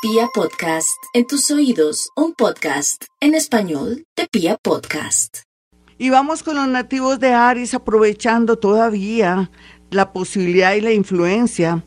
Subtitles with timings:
[0.00, 5.38] Pia Podcast, en tus oídos, un podcast en español de Pia Podcast.
[5.98, 9.50] Y vamos con los nativos de Aries aprovechando todavía
[9.90, 11.82] la posibilidad y la influencia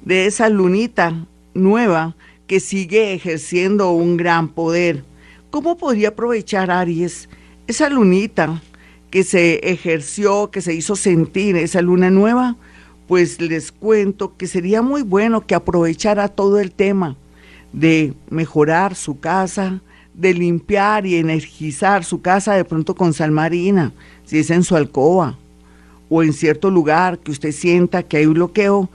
[0.00, 2.14] de esa lunita nueva
[2.46, 5.02] que sigue ejerciendo un gran poder.
[5.50, 7.28] ¿Cómo podría aprovechar Aries
[7.66, 8.62] esa lunita
[9.10, 12.54] que se ejerció, que se hizo sentir, esa luna nueva?
[13.08, 17.16] Pues les cuento que sería muy bueno que aprovechara todo el tema
[17.76, 19.82] de mejorar su casa,
[20.14, 23.92] de limpiar y energizar su casa de pronto con sal marina,
[24.24, 25.36] si es en su alcoba
[26.08, 28.88] o en cierto lugar que usted sienta que hay bloqueo,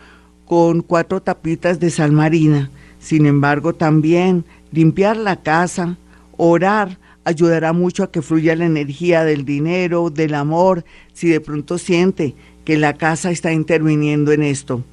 [0.45, 2.71] con cuatro tapitas de sal marina.
[2.99, 5.95] Sin embargo, también limpiar la casa,
[6.35, 11.77] orar, ayudará mucho a que fluya la energía del dinero, del amor, si de pronto
[11.77, 12.35] siente
[12.65, 14.83] que la casa está interviniendo en esto.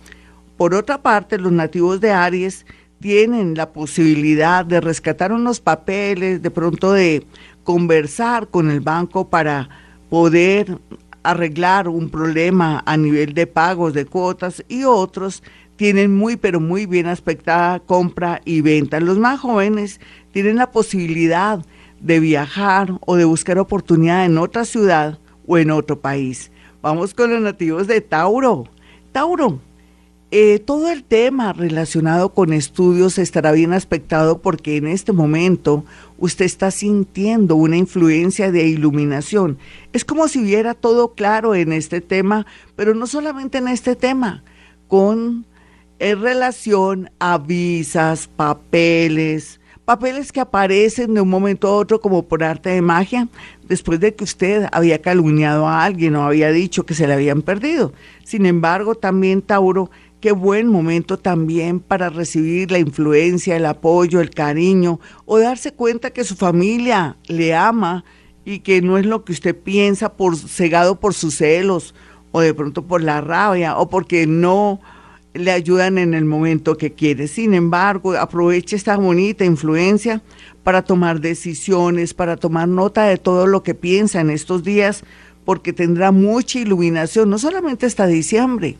[0.58, 2.66] Por otra parte, los nativos de Aries
[3.00, 7.26] tienen la posibilidad de rescatar unos papeles, de pronto de
[7.64, 9.68] conversar con el banco para
[10.08, 10.78] poder
[11.22, 15.42] arreglar un problema a nivel de pagos de cuotas y otros
[15.76, 18.98] tienen muy pero muy bien aspectada compra y venta.
[19.00, 20.00] Los más jóvenes
[20.32, 21.64] tienen la posibilidad
[22.00, 26.50] de viajar o de buscar oportunidad en otra ciudad o en otro país.
[26.82, 28.64] Vamos con los nativos de Tauro.
[29.12, 29.60] Tauro,
[30.30, 35.86] eh, todo el tema relacionado con estudios estará bien aspectado porque en este momento
[36.18, 39.56] usted está sintiendo una influencia de iluminación.
[39.94, 42.44] Es como si viera todo claro en este tema,
[42.76, 44.42] pero no solamente en este tema,
[44.86, 45.46] con
[45.98, 52.44] en relación a visas, papeles, papeles que aparecen de un momento a otro como por
[52.44, 53.28] arte de magia,
[53.62, 57.40] después de que usted había calumniado a alguien o había dicho que se le habían
[57.40, 57.94] perdido.
[58.22, 64.30] Sin embargo, también Tauro Qué buen momento también para recibir la influencia, el apoyo, el
[64.30, 68.04] cariño o darse cuenta que su familia le ama
[68.44, 71.94] y que no es lo que usted piensa por cegado por sus celos
[72.32, 74.80] o de pronto por la rabia o porque no
[75.34, 77.28] le ayudan en el momento que quiere.
[77.28, 80.20] Sin embargo, aproveche esta bonita influencia
[80.64, 85.04] para tomar decisiones, para tomar nota de todo lo que piensa en estos días,
[85.44, 88.76] porque tendrá mucha iluminación, no solamente hasta diciembre,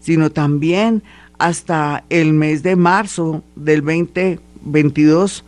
[0.00, 1.02] sino también
[1.38, 5.44] hasta el mes de marzo del 2022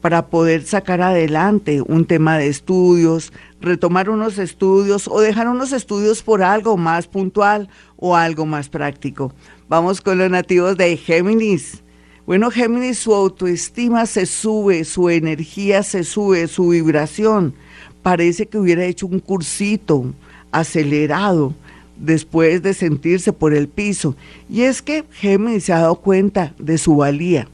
[0.00, 6.22] para poder sacar adelante un tema de estudios, retomar unos estudios o dejar unos estudios
[6.22, 9.32] por algo más puntual o algo más práctico.
[9.68, 11.82] Vamos con los nativos de Géminis.
[12.26, 17.54] Bueno, Géminis, su autoestima se sube, su energía se sube, su vibración.
[18.02, 20.12] Parece que hubiera hecho un cursito
[20.50, 21.54] acelerado
[21.96, 24.16] después de sentirse por el piso.
[24.48, 27.48] Y es que Géminis se ha dado cuenta de su valía,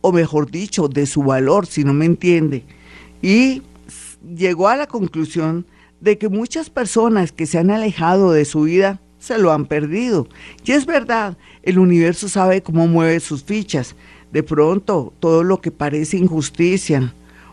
[0.00, 2.64] o mejor dicho, de su valor, si no me entiende.
[3.22, 3.62] Y
[4.36, 5.66] llegó a la conclusión
[6.00, 10.26] de que muchas personas que se han alejado de su vida se lo han perdido.
[10.64, 13.94] Y es verdad, el universo sabe cómo mueve sus fichas.
[14.32, 17.12] De pronto, todo lo que parece injusticia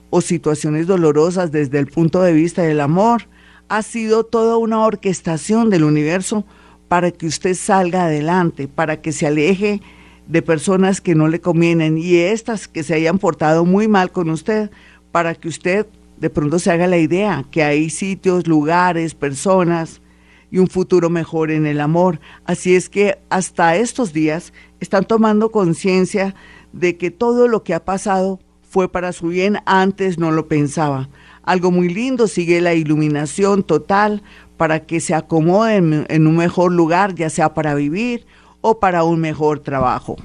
[0.10, 3.24] o situaciones dolorosas desde el punto de vista del amor,
[3.70, 6.46] ha sido toda una orquestación del universo
[6.88, 9.82] para que usted salga adelante, para que se aleje
[10.28, 14.30] de personas que no le convienen y estas que se hayan portado muy mal con
[14.30, 14.72] usted,
[15.12, 15.86] para que usted
[16.18, 20.02] de pronto se haga la idea que hay sitios, lugares, personas
[20.50, 22.20] y un futuro mejor en el amor.
[22.46, 26.36] Así es que hasta estos días están tomando conciencia
[26.72, 31.10] de que todo lo que ha pasado fue para su bien, antes no lo pensaba
[31.48, 34.22] algo muy lindo, sigue la iluminación total
[34.58, 38.26] para que se acomoden en un mejor lugar, ya sea para vivir
[38.60, 40.18] o para un mejor trabajo.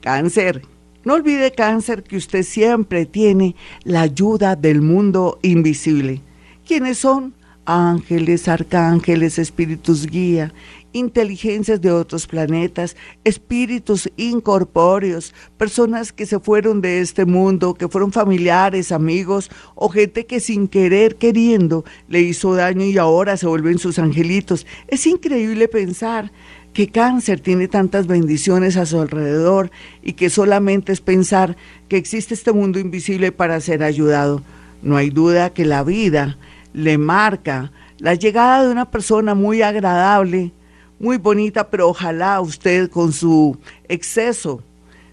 [0.00, 0.62] Cáncer.
[1.04, 6.20] No olvide cáncer que usted siempre tiene la ayuda del mundo invisible.
[6.66, 7.32] ¿Quiénes son?
[7.64, 10.52] Ángeles, arcángeles, espíritus guía,
[10.92, 18.12] inteligencias de otros planetas, espíritus incorpóreos, personas que se fueron de este mundo, que fueron
[18.12, 23.78] familiares, amigos o gente que sin querer, queriendo, le hizo daño y ahora se vuelven
[23.78, 24.66] sus angelitos.
[24.88, 26.32] Es increíble pensar
[26.72, 29.70] que cáncer tiene tantas bendiciones a su alrededor
[30.02, 31.56] y que solamente es pensar
[31.88, 34.42] que existe este mundo invisible para ser ayudado.
[34.82, 36.38] No hay duda que la vida
[36.72, 40.52] le marca la llegada de una persona muy agradable,
[41.00, 43.58] muy bonita, pero ojalá usted con su
[43.88, 44.62] exceso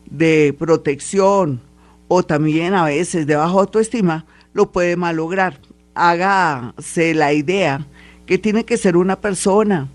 [0.06, 1.62] de protección
[2.10, 5.60] o también a veces de baja autoestima lo puede malograr.
[5.96, 7.88] Hágase la idea
[8.26, 9.88] que tiene que ser una persona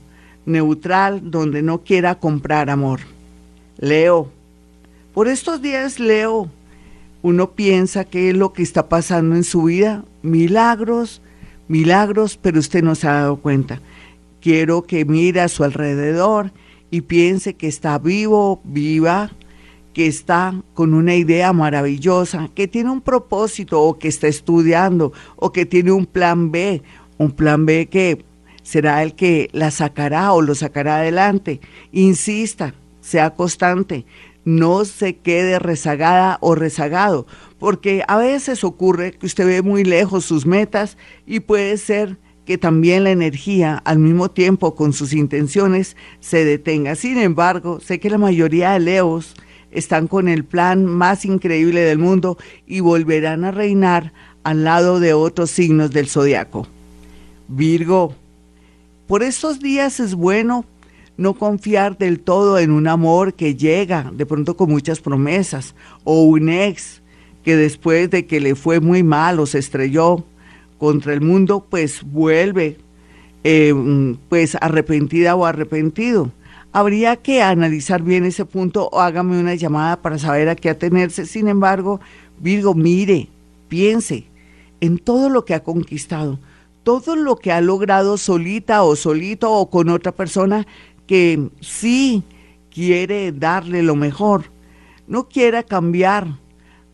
[0.46, 3.00] neutral donde no quiera comprar amor.
[3.78, 4.30] Leo,
[5.12, 6.48] Por estos días, Leo,
[7.20, 11.20] uno piensa que es lo que está pasando en su vida, milagros,
[11.68, 13.80] milagros, pero usted no se ha dado cuenta.
[14.42, 16.52] Quiero que mire a su alrededor
[16.90, 19.30] y piense que está vivo, viva,
[19.94, 25.52] que está con una idea maravillosa, que tiene un propósito o que está estudiando o
[25.52, 26.82] que tiene un plan B,
[27.18, 28.24] un plan B que
[28.64, 31.60] será el que la sacará o lo sacará adelante.
[31.92, 34.06] Insista, sea constante,
[34.44, 37.28] no se quede rezagada o rezagado,
[37.60, 40.96] porque a veces ocurre que usted ve muy lejos sus metas
[41.26, 46.94] y puede ser que también la energía al mismo tiempo con sus intenciones se detenga.
[46.96, 49.34] Sin embargo, sé que la mayoría de leos
[49.70, 52.36] están con el plan más increíble del mundo
[52.66, 54.12] y volverán a reinar
[54.44, 56.66] al lado de otros signos del zodiaco.
[57.48, 58.14] Virgo,
[59.06, 60.64] por estos días es bueno
[61.16, 65.74] no confiar del todo en un amor que llega de pronto con muchas promesas
[66.04, 67.02] o un ex
[67.44, 70.24] que después de que le fue muy mal o se estrelló
[70.82, 72.76] contra el mundo, pues vuelve
[73.44, 73.72] eh,
[74.28, 76.32] pues arrepentida o arrepentido.
[76.72, 81.26] Habría que analizar bien ese punto o hágame una llamada para saber a qué atenerse.
[81.26, 82.00] Sin embargo,
[82.40, 83.28] Virgo, mire,
[83.68, 84.24] piense
[84.80, 86.40] en todo lo que ha conquistado,
[86.82, 90.66] todo lo que ha logrado solita o solito o con otra persona
[91.06, 92.24] que sí
[92.74, 94.46] quiere darle lo mejor,
[95.06, 96.40] no quiera cambiar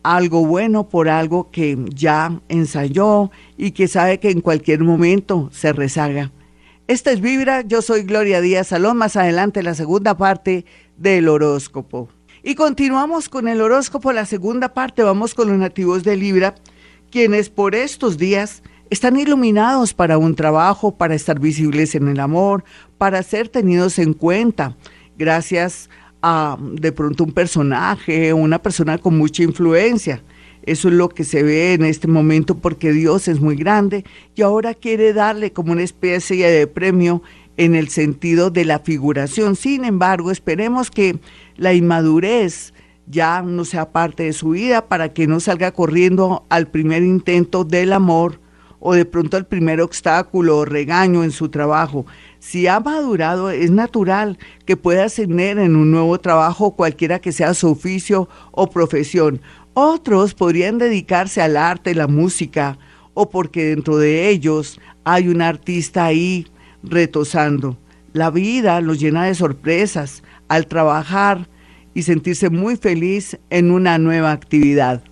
[0.03, 5.73] algo bueno por algo que ya ensayó y que sabe que en cualquier momento se
[5.73, 6.31] rezaga.
[6.87, 10.65] Esta es Vibra, yo soy Gloria Díaz Salón, más adelante la segunda parte
[10.97, 12.09] del horóscopo.
[12.41, 16.55] Y continuamos con el horóscopo, la segunda parte, vamos con los nativos de Libra,
[17.11, 22.63] quienes por estos días están iluminados para un trabajo, para estar visibles en el amor,
[22.97, 24.75] para ser tenidos en cuenta,
[25.17, 25.89] gracias
[26.21, 30.21] a de pronto un personaje, una persona con mucha influencia.
[30.63, 34.03] Eso es lo que se ve en este momento porque Dios es muy grande
[34.35, 37.23] y ahora quiere darle como una especie de premio
[37.57, 39.55] en el sentido de la figuración.
[39.55, 41.17] Sin embargo, esperemos que
[41.57, 42.73] la inmadurez
[43.07, 47.63] ya no sea parte de su vida para que no salga corriendo al primer intento
[47.63, 48.39] del amor
[48.79, 52.05] o de pronto el primer obstáculo o regaño en su trabajo.
[52.39, 57.53] Si ha madurado, es natural que pueda tener en un nuevo trabajo cualquiera que sea
[57.53, 59.41] su oficio o profesión.
[59.73, 62.77] Otros podrían dedicarse al arte, la música,
[63.13, 66.47] o porque dentro de ellos hay un artista ahí
[66.81, 67.77] retosando.
[68.13, 71.49] La vida los llena de sorpresas al trabajar
[71.93, 75.03] y sentirse muy feliz en una nueva actividad.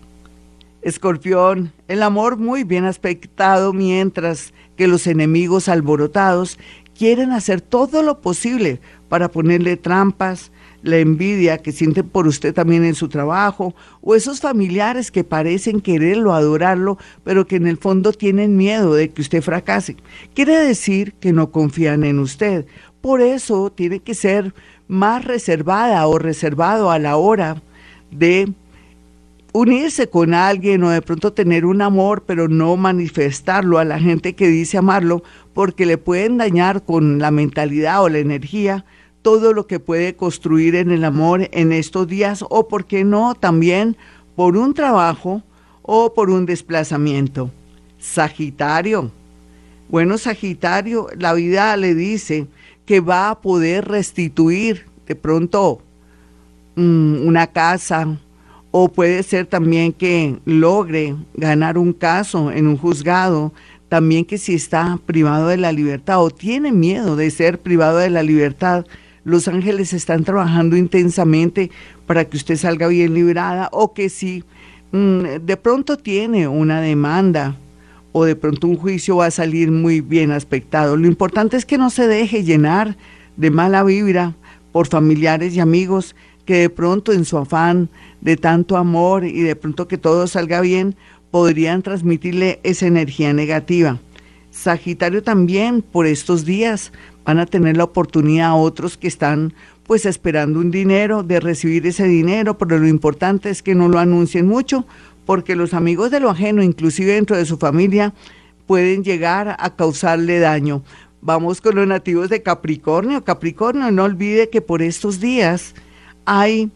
[0.82, 6.58] Escorpión, el amor muy bien aspectado mientras que los enemigos alborotados
[6.98, 10.52] quieren hacer todo lo posible para ponerle trampas,
[10.82, 15.82] la envidia que sienten por usted también en su trabajo, o esos familiares que parecen
[15.82, 19.98] quererlo, adorarlo, pero que en el fondo tienen miedo de que usted fracase.
[20.34, 22.66] Quiere decir que no confían en usted.
[23.02, 24.54] Por eso tiene que ser
[24.88, 27.62] más reservada o reservado a la hora
[28.12, 28.54] de
[29.54, 34.34] unirse con alguien o de pronto tener un amor, pero no manifestarlo a la gente
[34.34, 35.24] que dice amarlo,
[35.54, 38.86] porque le pueden dañar con la mentalidad o la energía
[39.22, 43.36] todo lo que puede construir en el amor en estos días o, por qué no,
[43.36, 43.98] también
[44.36, 45.44] por un trabajo
[45.82, 47.52] o por un desplazamiento.
[48.00, 49.12] Sagitario.
[49.90, 52.48] Bueno, Sagitario, la vida le dice
[52.86, 55.82] que va a poder restituir de pronto
[56.76, 58.18] mm, una casa,
[58.80, 63.52] o puede ser también que logre ganar un caso en un juzgado,
[63.90, 68.12] también que si está privado de la libertad o tiene miedo de ser privado de
[68.12, 68.86] la libertad,
[69.24, 71.72] los ángeles están trabajando intensamente
[72.06, 74.44] para que usted salga bien librada o que si
[74.92, 77.56] mm, de pronto tiene una demanda
[78.12, 80.98] o de pronto un juicio va a salir muy bien aspectado.
[80.98, 82.96] Lo importante es que no se deje llenar
[83.38, 84.36] de mala vibra
[84.72, 86.16] por familiares y amigos
[86.48, 87.90] que de pronto en su afán
[88.22, 90.96] de tanto amor y de pronto que todo salga bien,
[91.30, 94.00] podrían transmitirle esa energía negativa.
[94.50, 96.94] Sagitario también por estos días
[97.26, 99.54] van a tener la oportunidad a otros que están
[99.86, 104.00] pues esperando un dinero, de recibir ese dinero, pero lo importante es que no lo
[104.00, 104.86] anuncien mucho,
[105.26, 108.14] porque los amigos de lo ajeno, inclusive dentro de su familia,
[108.66, 110.82] pueden llegar a causarle daño.
[111.22, 113.26] Vamos con los nativos de Capricornio.
[113.26, 115.74] Capricornio, no olvide que por estos días
[116.28, 116.70] hay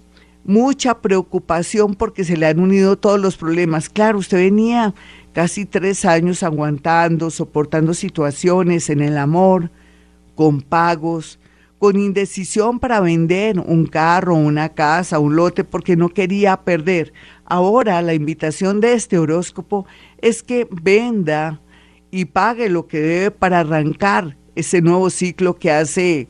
[0.46, 3.90] mucha preocupación porque se le han unido todos los problemas.
[3.90, 4.96] Claro, usted venía
[5.34, 9.70] casi tres años aguantando, soportando situaciones en el amor,
[10.36, 11.38] con pagos,
[11.80, 17.12] con indecisión para vender un carro, una casa, un lote, porque no quería perder.
[17.44, 19.86] Ahora la invitación de este horóscopo
[20.20, 21.60] es que venda
[22.10, 26.30] y pague lo que debe para arrancar ese nuevo ciclo que hace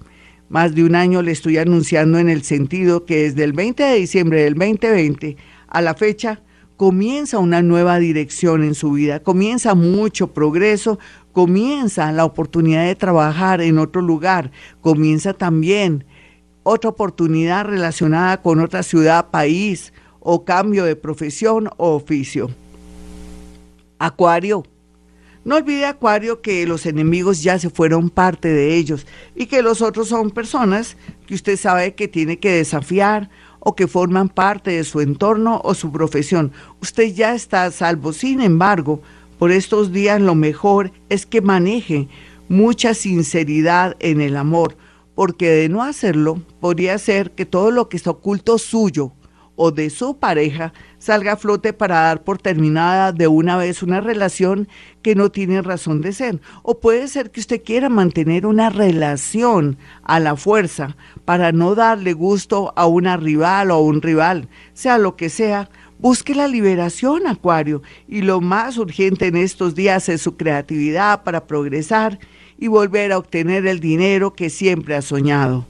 [0.51, 3.95] más de un año le estoy anunciando en el sentido que desde el 20 de
[3.95, 5.37] diciembre del 2020
[5.69, 6.41] a la fecha
[6.75, 10.99] comienza una nueva dirección en su vida, comienza mucho progreso,
[11.31, 16.03] comienza la oportunidad de trabajar en otro lugar, comienza también
[16.63, 22.49] otra oportunidad relacionada con otra ciudad, país o cambio de profesión o oficio.
[23.99, 24.65] Acuario.
[25.43, 29.81] No olvide, Acuario, que los enemigos ya se fueron parte de ellos y que los
[29.81, 34.83] otros son personas que usted sabe que tiene que desafiar o que forman parte de
[34.83, 36.51] su entorno o su profesión.
[36.79, 38.13] Usted ya está a salvo.
[38.13, 39.01] Sin embargo,
[39.39, 42.07] por estos días lo mejor es que maneje
[42.47, 44.77] mucha sinceridad en el amor,
[45.15, 49.13] porque de no hacerlo podría ser que todo lo que está oculto suyo
[49.55, 54.01] o de su pareja salga a flote para dar por terminada de una vez una
[54.01, 54.67] relación
[55.01, 56.39] que no tiene razón de ser.
[56.63, 62.13] O puede ser que usted quiera mantener una relación a la fuerza para no darle
[62.13, 65.69] gusto a una rival o a un rival, sea lo que sea,
[66.01, 71.45] Busque la liberación, Acuario, y lo más urgente en estos días es su creatividad para
[71.45, 72.17] progresar
[72.57, 75.67] y volver a obtener el dinero que siempre ha soñado.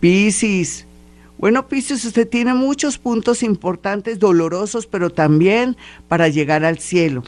[0.00, 0.88] Piscis.
[1.40, 5.74] Bueno, Piscis, usted tiene muchos puntos importantes, dolorosos, pero también
[6.06, 7.22] para llegar al cielo.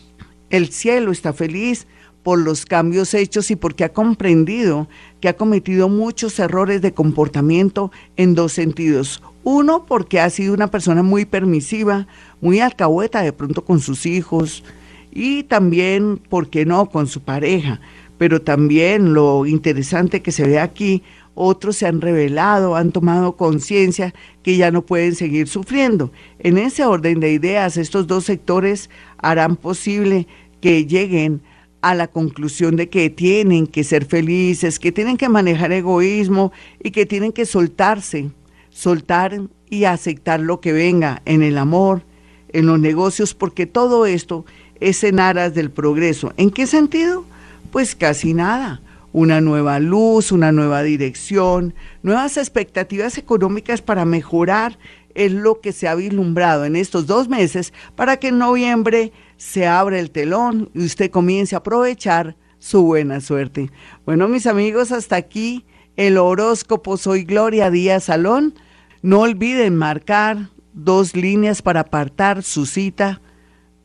[0.51, 1.87] El cielo está feliz
[2.23, 4.87] por los cambios hechos y porque ha comprendido
[5.23, 9.23] que ha cometido muchos errores de comportamiento en dos sentidos.
[9.45, 12.07] Uno, porque ha sido una persona muy permisiva,
[12.43, 14.63] muy alcahueta de pronto con sus hijos
[15.11, 17.81] y también, ¿por qué no?, con su pareja.
[18.19, 21.03] Pero también lo interesante que se ve aquí,
[21.35, 26.13] otros se han revelado, han tomado conciencia que ya no pueden seguir sufriendo.
[26.39, 30.27] En ese orden de ideas, estos dos sectores harán posible
[30.61, 31.43] que lleguen
[31.81, 36.91] a la conclusión de que tienen que ser felices, que tienen que manejar egoísmo y
[36.91, 38.31] que tienen que soltarse
[38.73, 42.03] soltar y aceptar lo que venga en el amor,
[42.49, 44.45] en los negocios, porque todo esto
[44.81, 46.33] es en aras del progreso.
[46.37, 47.25] ¿En qué sentido?
[47.71, 48.81] Pues casi nada.
[49.13, 54.79] Una nueva luz, una nueva dirección, nuevas expectativas económicas para mejorar
[55.15, 59.67] es lo que se ha vislumbrado en estos dos meses para que en noviembre se
[59.67, 63.71] abra el telón y usted comience a aprovechar su buena suerte.
[64.07, 65.67] Bueno, mis amigos, hasta aquí
[65.97, 66.97] el horóscopo.
[66.97, 68.55] Soy Gloria Díaz Salón.
[69.03, 73.21] No olviden marcar dos líneas para apartar su cita